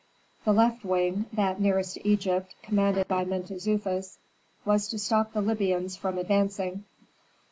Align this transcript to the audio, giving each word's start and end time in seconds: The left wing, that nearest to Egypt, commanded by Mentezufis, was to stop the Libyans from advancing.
The 0.45 0.51
left 0.51 0.83
wing, 0.83 1.27
that 1.31 1.61
nearest 1.61 1.93
to 1.93 2.07
Egypt, 2.07 2.55
commanded 2.63 3.07
by 3.07 3.23
Mentezufis, 3.23 4.17
was 4.65 4.87
to 4.87 4.97
stop 4.97 5.33
the 5.33 5.41
Libyans 5.43 5.95
from 5.95 6.17
advancing. 6.17 6.85